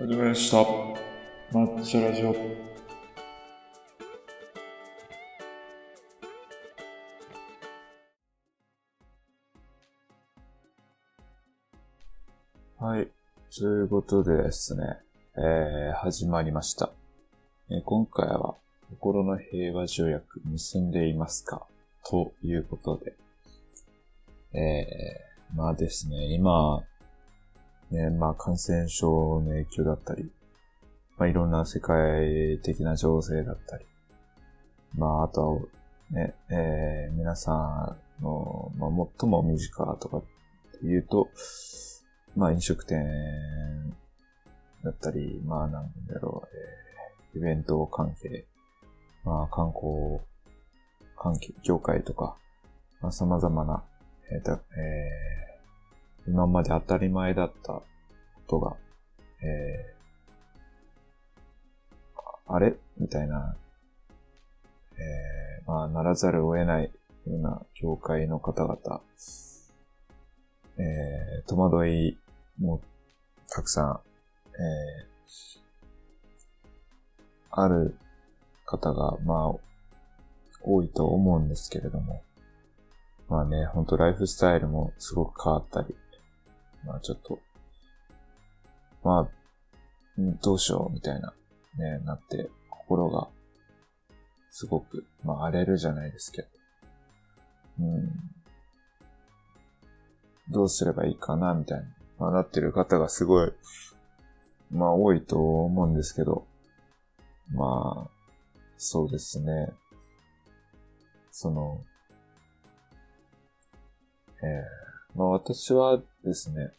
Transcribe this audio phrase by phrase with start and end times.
[0.00, 0.56] 始まりました。
[1.52, 2.34] 抹茶ラジオ。
[12.82, 13.08] はい。
[13.54, 15.00] ということでですね、
[15.36, 16.90] えー、始まりました。
[17.70, 18.54] えー今回は、
[18.88, 21.66] 心の平和条約結んでいますか？
[22.08, 23.12] ということで、
[24.58, 26.82] えー、まあですね、今、
[27.90, 30.30] ね、まあ感染症の影響だったり、
[31.18, 33.84] まあいろんな世界的な情勢だったり、
[34.96, 35.60] まああとは、
[36.10, 38.90] ね、えー皆さんの、まあ
[39.20, 40.24] 最も身近とかっ
[40.80, 41.28] ていうと、
[42.36, 43.04] まあ飲食店
[44.84, 48.46] だったり、まあなんだろう、えーイベント関係、
[49.24, 50.20] まあ観光
[51.16, 52.36] 関係、業界とか、
[53.00, 53.84] まあ様々な、
[54.32, 55.39] えーえー
[56.28, 57.84] 今まで当たり前だったこ
[58.46, 58.76] とが、
[59.42, 60.00] えー
[62.52, 62.74] あれ？
[62.98, 63.56] みたいな、
[64.96, 66.90] えーまあ、ならざるを得ないよ
[67.26, 68.78] うな業界の方々、
[70.78, 72.18] えー戸惑い
[72.58, 72.80] も
[73.48, 74.00] たくさん、
[74.54, 75.10] えー
[77.52, 77.96] ある
[78.64, 79.58] 方が、まあ、
[80.62, 82.22] 多いと思うんですけれども、
[83.28, 85.96] まあね、ほんとライフスタイルもすごく変わったり、
[86.84, 87.38] まあちょっと、
[89.02, 89.28] まあ、
[90.42, 91.32] どうしようみたいな、
[91.78, 93.28] ね、なって、心が、
[94.50, 96.48] すごく、まあ荒れるじゃないですけど、
[97.80, 98.10] うん、
[100.50, 101.86] どうすればいいかな、みたいな、
[102.18, 103.52] まあなってる方がすごい、
[104.70, 106.46] まあ多いと思うんですけど、
[107.52, 108.10] まあ、
[108.76, 109.72] そうですね。
[111.30, 111.80] その、
[114.42, 114.79] ええ
[115.14, 116.72] まあ私はですね、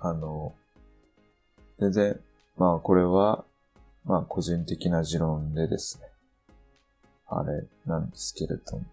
[0.00, 0.54] あの、
[1.78, 2.20] 全然、
[2.56, 3.44] まあこれは、
[4.04, 6.06] まあ個人的な持論でですね、
[7.28, 8.84] あれなんですけれども、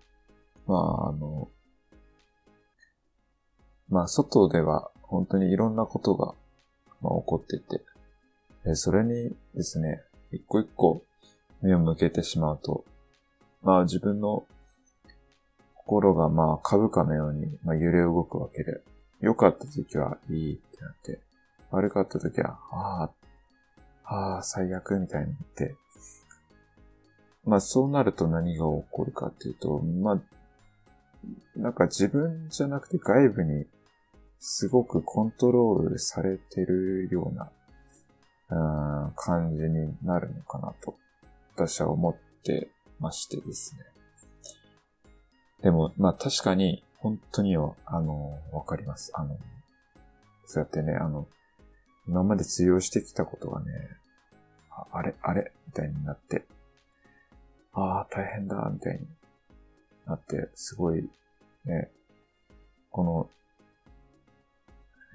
[0.68, 1.50] まああの、
[3.90, 6.34] まあ外では本当にいろんなことが、
[7.02, 7.84] まあ起こってて、
[8.66, 11.02] えそれにですね、一個一個
[11.62, 12.84] 目を向けてしまうと、
[13.64, 14.46] まあ自分の
[15.88, 18.82] 心がまあ株価のようにまあ揺れ動くわけで、
[19.22, 21.22] 良かった時はいいってなって、
[21.72, 23.10] 悪かった時は、あ
[24.06, 25.76] あ、ああ、最悪みたいになって、
[27.46, 30.22] まあそうなると何が起こるかっていうと、まあ、
[31.56, 33.66] なんか自分じゃなくて外部に
[34.40, 37.50] すごくコントロールされてるような
[38.50, 40.96] うん感じになるのかなと、
[41.56, 42.70] 私は思って
[43.00, 43.97] ましてですね。
[45.62, 49.12] でも、まあ確かに、本当には、あの、わかります。
[49.16, 49.38] あの、
[50.46, 51.28] そうやってね、あの、
[52.08, 53.72] 今まで通用してきたことがね、
[54.72, 56.46] ああれ、あれみたいになって、
[57.74, 59.08] ああ、大変だ、みたいに
[60.06, 61.10] なって、すごい、
[61.66, 61.92] ね、
[62.92, 63.30] この、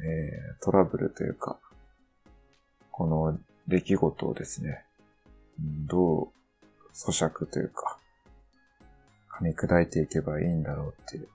[0.04, 1.58] えー、トラブルというか、
[2.90, 3.38] この
[3.68, 4.84] 出来事をですね、
[5.58, 6.28] どう
[6.92, 7.98] 咀嚼というか、
[9.42, 11.28] 噛み砕いていけばいいんだろうっていう、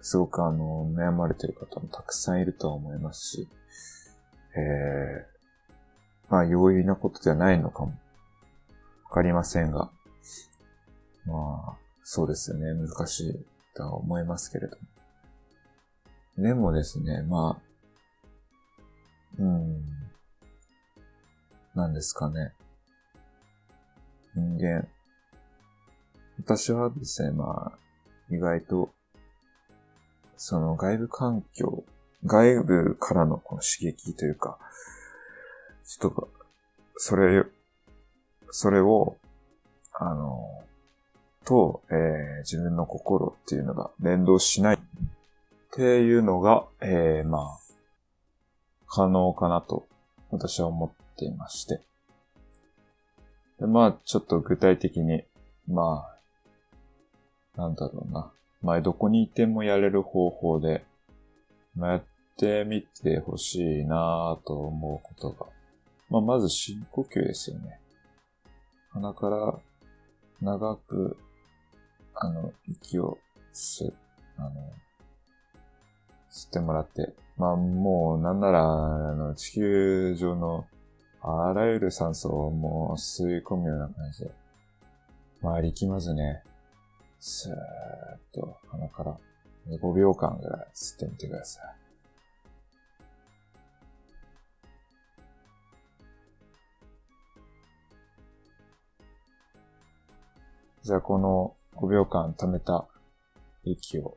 [0.00, 3.48] すごくあの、悩まれてる方もたくさんいるとは思いますし、
[4.56, 7.92] えー、まあ容易なことではないのかも、
[9.04, 9.90] わかりませんが、
[11.26, 14.76] まあ、そうですよね、難しいとは思いますけれど
[16.36, 16.42] も。
[16.42, 17.62] でもですね、まあ、
[19.38, 19.84] うん、
[21.74, 22.52] なんですかね。
[24.34, 24.88] 人間。
[26.48, 27.78] 私はですね、まあ、
[28.34, 28.88] 意外と、
[30.38, 31.84] その外部環境、
[32.24, 34.58] 外部からのこの刺激というか、
[35.84, 36.30] ちょっと、
[36.96, 37.44] それ、
[38.50, 39.18] それを、
[39.92, 40.62] あの、
[41.44, 44.78] と、えー自分の心っていうのが連動しないっ
[45.72, 47.58] ていうのが、えーまあ、
[48.86, 49.86] 可能かなと
[50.30, 51.82] 私は思っていまして。
[53.60, 55.24] でまあ、ちょっと具体的に、
[55.66, 56.17] まあ、
[57.58, 58.32] なんだろうな。
[58.62, 60.84] まあ、どこにいてもやれる方法で、
[61.74, 62.04] まあ、やっ
[62.36, 65.46] てみてほしいなぁと思うことが。
[66.08, 67.80] まあ、まず深呼吸ですよね。
[68.90, 69.58] 鼻から
[70.40, 71.16] 長く、
[72.14, 73.18] あの、息を
[73.52, 73.92] 吸、
[74.36, 74.50] あの、
[76.30, 80.66] 吸ってもらって、まあもうなんなら、あの、地球上の
[81.20, 84.30] あらゆる酸素をもう吸い込むような感じで、
[85.42, 86.42] 回りきまずね、
[87.20, 87.54] スーッ
[88.32, 89.16] と鼻から
[89.68, 91.88] 5秒間ぐらい吸ってみてください。
[100.84, 102.86] じゃあこの5秒間溜めた
[103.64, 104.16] 息を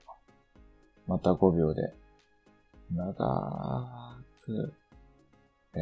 [1.06, 1.94] また5秒で
[2.96, 4.16] 長
[4.46, 4.74] く、
[5.74, 5.78] え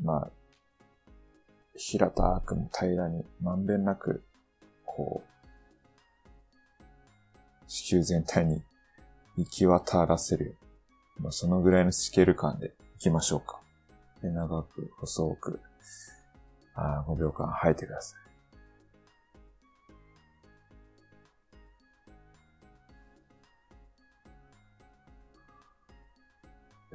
[0.00, 0.30] ー、まあ、
[1.76, 4.24] 平たく平らにまんべんなく
[4.92, 5.28] こう、
[7.68, 8.60] 地球全体に
[9.36, 10.56] 行き渡らせる。
[11.20, 13.60] まあ、そのぐらいのスケール感で行きましょうか。
[14.20, 15.60] で長く、細く、
[16.74, 18.20] あ5秒間吐いてください。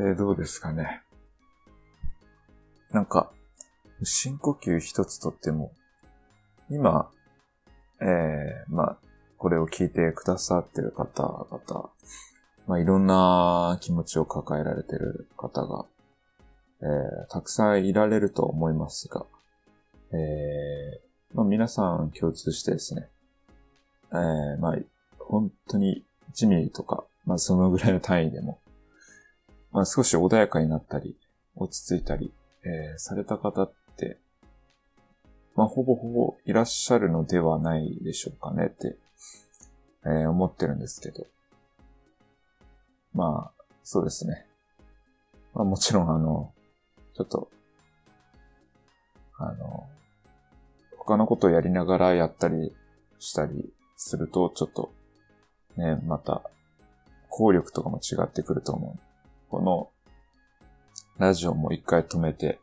[0.01, 1.01] え、どうですかね。
[2.92, 3.31] なんか、
[4.03, 5.71] 深呼吸一つとっても、
[6.69, 7.09] 今、
[8.01, 8.97] えー、まあ、
[9.38, 11.89] これを聞いてくださってる方々、
[12.68, 15.86] まあ、いろんな気持ちを抱えられてる方が、
[16.81, 19.25] えー、たくさんいられると思いますが、
[20.12, 23.07] えー、まあ、皆さん共通してですね、
[24.12, 24.77] えー、まあ、
[25.19, 26.03] 本当に
[26.33, 28.59] 1ミリとか、まあ、そのぐらいの単位でも、
[29.71, 31.15] まあ、少し穏やかになったり、
[31.56, 32.31] 落ち着いたり、
[32.63, 34.18] えー、された方って、
[35.56, 38.98] まあ、ほぼほぼいらっしゃるのではないでしょうかねって、
[40.06, 41.25] えー、思ってるんですけど。
[43.13, 44.46] まあ、そうですね。
[45.54, 46.52] まあ、もちろんあの、
[47.16, 47.50] ちょっと、
[49.38, 49.88] あの、
[50.98, 52.74] 他のことをやりながらやったり
[53.19, 54.94] したりすると、ちょっと、
[55.78, 56.42] ね、また、
[57.30, 59.00] 効力とかも違ってくると思う。
[59.50, 59.90] この、
[61.18, 62.60] ラジオも一回止めて、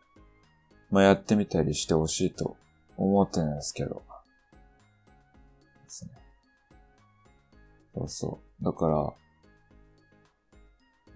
[0.91, 2.57] まあ、やってみたりしてほしいと
[3.05, 4.03] 思ってないですけど。
[5.85, 6.11] ですね。
[7.95, 8.65] そうそう。
[8.65, 9.13] だから、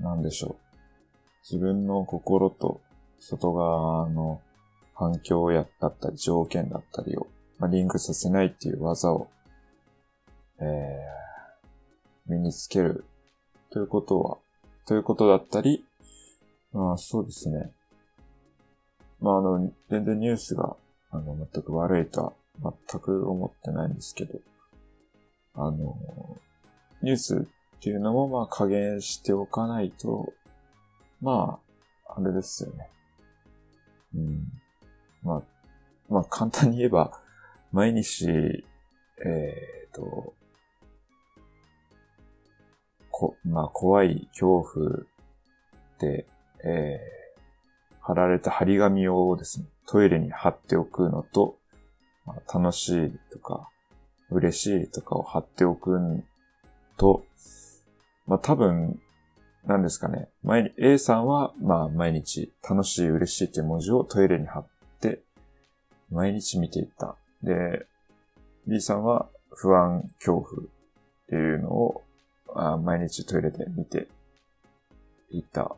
[0.01, 0.57] なんでしょう。
[1.43, 2.81] 自分の心と
[3.21, 4.41] 外側の
[4.97, 7.29] 環境やだったり条件だったりを、
[7.59, 9.29] まあ、リンクさせないっていう技を、
[10.61, 13.05] えー、身につける
[13.71, 14.39] ということは、
[14.87, 15.85] ということだったり、
[16.73, 17.71] まあそうですね。
[19.21, 20.77] まああの、全然ニュースが、
[21.11, 24.39] あの、全く悪いとは全く思ってないんですけど、
[25.55, 25.97] あの、
[27.03, 30.33] ニュースっていうのもまあ加減しておかないと、
[31.21, 31.61] ま
[32.07, 32.91] あ、あれですよね。
[34.15, 34.45] うん。
[35.23, 35.43] まあ、
[36.09, 37.21] まあ簡単に言えば、
[37.73, 38.27] 毎日、
[39.25, 40.35] えっ、ー、と、
[43.17, 44.91] こ、まあ、怖い恐怖
[45.99, 46.27] で、
[46.63, 51.59] えー、貼られた張り紙をですね、トイレに貼っておくのと、
[52.27, 53.71] まあ、楽しいとか、
[54.31, 56.25] 嬉しいとかを貼っておくん
[56.97, 57.25] と、
[58.27, 59.01] まあ、多分、
[59.65, 60.29] 何ですかね。
[60.77, 64.67] A さんは、まあ、毎日、楽しい、嬉しいっていう文字をトイレに貼っ
[65.01, 65.23] て、
[66.11, 67.17] 毎日見ていった。
[67.43, 67.87] で、
[68.67, 70.65] B さんは、不安、恐怖っ
[71.29, 72.03] ていうのを、
[72.83, 74.09] 毎日トイレで見て
[75.31, 75.77] いた。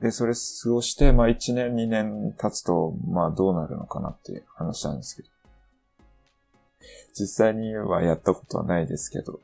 [0.00, 5.28] で、それ過ごして、まあ1年2年経つと、まあどうなるのかなっていう話なんですけど。
[7.12, 9.40] 実際にはやったことはないですけど、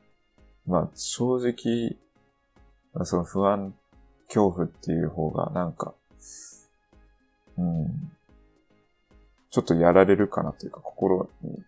[0.65, 1.97] まあ正直、
[3.05, 3.75] その不安、
[4.27, 5.93] 恐怖っていう方がなんか、
[7.57, 8.11] うん、
[9.51, 11.63] ちょっとやられるかなというか心に、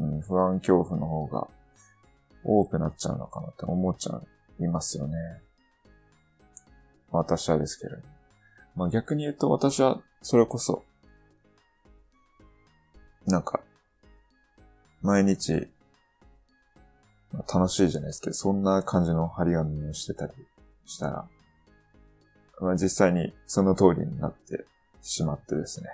[0.00, 1.48] うん、不安恐怖の方が
[2.44, 4.20] 多くなっちゃうのかなって思っちゃ
[4.60, 5.14] いますよね。
[7.18, 7.96] 私はですけど、
[8.74, 10.82] まあ逆に言うと私はそれこそ、
[13.26, 13.60] なんか、
[15.00, 15.68] 毎日、
[17.52, 20.32] 楽しいじゃないですけど、そんな感じの張り紙をしてたり
[20.86, 21.28] したら、
[22.60, 24.64] まあ実際にその通りになって
[25.02, 25.88] しまってですね、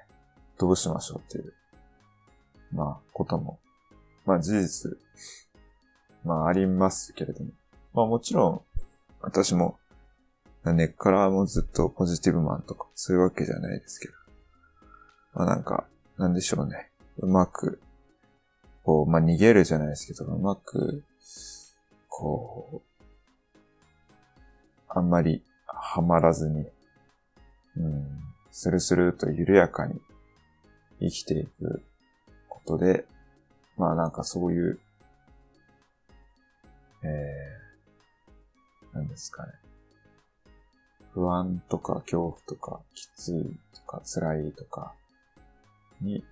[0.58, 1.52] どうしましょうっていう、
[2.72, 3.58] まあことも、
[4.26, 4.96] まあ事実、
[6.24, 7.50] まあありますけれども。
[7.92, 8.62] まあもちろん、
[9.20, 9.79] 私も、
[10.64, 14.14] 根っからもずっとポジティブマンとか、そういうわけじゃないですけど。
[15.34, 15.86] まあなんか、
[16.18, 16.90] なんでしょうね。
[17.18, 17.80] うまく、
[18.84, 21.02] こう、まあ逃げるじゃないですけど、うまく、
[22.08, 23.58] こう、
[24.88, 26.66] あんまりはまらずに、
[27.76, 28.06] うん、
[28.50, 30.00] スルスルと緩やかに
[31.00, 31.82] 生きていく
[32.48, 33.06] ことで、
[33.76, 34.80] まあなんかそういう
[37.02, 39.52] えー、何ですかね。
[41.12, 44.94] 不安とか恐怖とかきついとか辛いとか
[46.00, 46.24] に、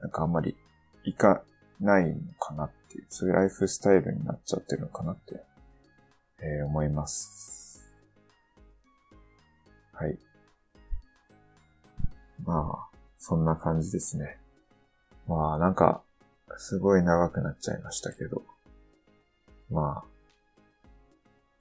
[0.00, 0.56] なんかあんまり
[1.04, 1.42] いか
[1.80, 5.42] ないのかなっていう、そういうライフスタイルになっちゃってるのかなって、
[6.40, 7.92] えー、思います。
[9.92, 10.18] はい。
[12.44, 14.38] まあ、そんな感じですね。
[15.26, 16.02] まあなんか、
[16.56, 18.42] すごい長くなっちゃいましたけど、
[19.70, 20.14] まあ、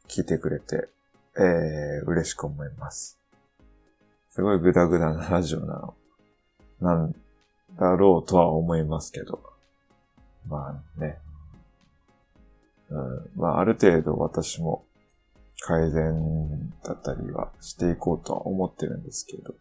[0.08, 0.90] 聞いてくれて、
[1.38, 3.20] えー、嬉しく思います。
[4.30, 5.96] すごいグダグダなラジオなの、
[6.82, 7.16] なん
[7.78, 9.42] だろうとは思いますけど、
[10.48, 11.18] まあね、
[12.90, 14.86] うん、まあある程度私も
[15.60, 19.56] 改善だったりはしていこうとは思ってるんですけど、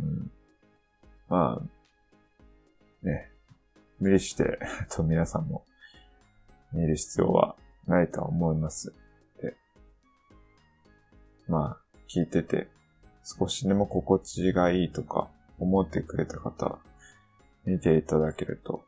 [0.00, 0.30] うん、
[1.28, 3.30] まあ、ね、
[3.98, 4.58] 無理して、
[4.90, 5.64] と皆さんも
[6.72, 8.92] 見る必要はないとは思います。
[11.48, 12.68] まあ、聞いてて
[13.22, 16.78] 少しでも心地がいいとか思ってくれた方、
[17.64, 18.84] 見ていただけると、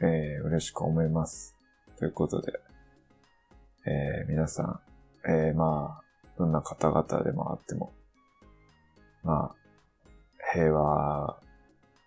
[0.00, 1.56] えー、嬉しく思います。
[1.98, 2.52] ということで、
[3.86, 4.80] えー、皆さん、
[5.28, 6.02] えー、まあ、
[6.38, 7.92] どんな方々でもあっても、
[9.22, 9.54] まあ、
[10.52, 11.38] 平和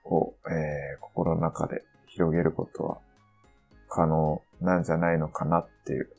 [0.06, 2.98] を、えー、心の中で広げることは
[3.90, 6.10] 可能なんじゃないのかなっていう、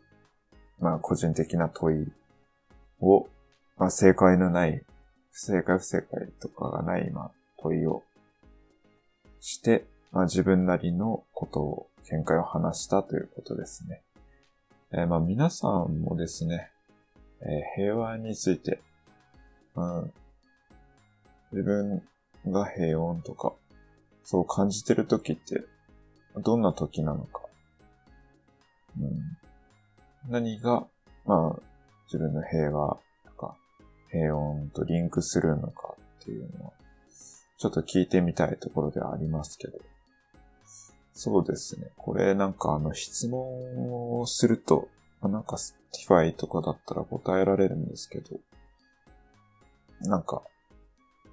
[0.80, 2.12] まあ個人的な問い
[3.00, 3.28] を、
[3.76, 4.82] まあ正解のない、
[5.30, 8.02] 不正解不正解とかがない、まあ問いを
[9.40, 14.02] して、まあ自分なりのことを、見解を話したということですね。
[14.92, 16.70] えー、まあ皆さんもですね、
[17.40, 18.80] えー、平和について、
[19.74, 20.12] うん、
[21.52, 22.02] 自分
[22.46, 23.54] が平穏とか、
[24.24, 25.64] そう感じてる時って、
[26.42, 27.42] どんな時なのか、
[29.00, 30.86] うん、何が、
[31.24, 31.60] まあ、
[32.06, 32.98] 自分の平和、
[34.10, 36.72] 平穏とリンクするのかっていうのは、
[37.58, 39.78] ちょっと聞いてみたいところではありますけど。
[41.12, 41.90] そうですね。
[41.96, 44.88] これなんかあの質問をすると、
[45.22, 48.38] なんか Spotify とかだったら答えられるんですけど、
[50.02, 50.42] なんか、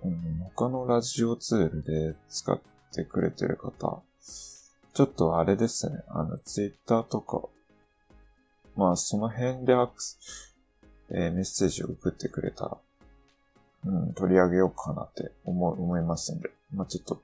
[0.04, 2.60] うん、他のラジオツールで使っ
[2.94, 4.02] てくれてる方、
[4.94, 7.42] ちょっとあれですね、あの Twitter とか
[8.76, 10.53] まあ、その辺でアクセス、
[11.14, 12.78] えー、メッセージを送ってくれたら、
[13.86, 17.22] うん、取り上げようかなって思、思いますんで、まあちょっと、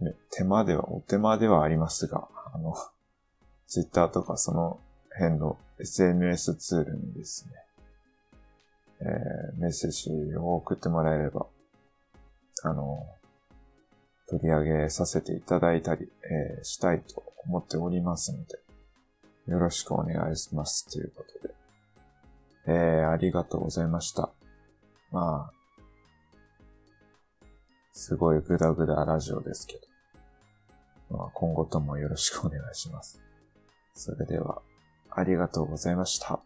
[0.00, 2.74] ね、手間では、お手間ではありますが、あの、
[3.66, 4.78] ツイッターとかその
[5.14, 7.52] 辺の SNS ツールにですね、
[9.00, 11.46] えー、メッセージを送ってもらえれば、
[12.64, 13.06] あの、
[14.28, 18.58] 取り上げさせていただいたり、えー、したいと思っておりますので、
[19.46, 20.88] よろしくお願いします。
[20.90, 21.51] ということで。
[22.66, 24.30] えー、ありがとうございました。
[25.10, 25.52] まあ、
[27.92, 29.78] すごいグダグダラジオですけ
[31.10, 33.20] ど、まあ、今後ともよろしくお願いします。
[33.94, 34.62] それでは、
[35.10, 36.40] ありがとうございました。